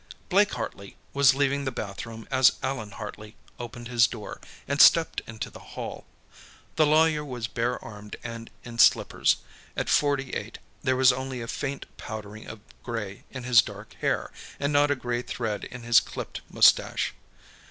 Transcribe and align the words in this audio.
Blake 0.29 0.53
Hartley 0.53 0.97
was 1.13 1.35
leaving 1.35 1.63
the 1.63 1.71
bathroom 1.71 2.27
as 2.31 2.53
Allan 2.63 2.89
Hartley 2.89 3.35
opened 3.59 3.87
his 3.87 4.07
door 4.07 4.41
and 4.67 4.81
stepped 4.81 5.21
into 5.27 5.51
the 5.51 5.59
hall. 5.59 6.07
The 6.75 6.87
lawyer 6.87 7.23
was 7.23 7.45
bare 7.47 7.77
armed 7.85 8.15
and 8.23 8.49
in 8.63 8.79
slippers; 8.79 9.35
at 9.77 9.89
forty 9.89 10.31
eight, 10.33 10.57
there 10.81 10.95
was 10.95 11.13
only 11.13 11.39
a 11.39 11.47
faint 11.47 11.85
powdering 11.97 12.47
of 12.47 12.61
gray 12.81 13.25
in 13.29 13.43
his 13.43 13.61
dark 13.61 13.93
hair, 14.01 14.31
and 14.59 14.73
not 14.73 14.89
a 14.89 14.95
gray 14.95 15.21
thread 15.21 15.65
in 15.65 15.83
his 15.83 15.99
clipped 15.99 16.41
mustache. 16.49 17.13